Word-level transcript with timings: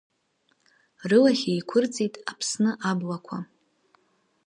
Рылахь 1.09 1.45
еиқәырҵеит 1.51 2.13
Аԥсны 2.31 2.71
аблақәа. 2.89 3.37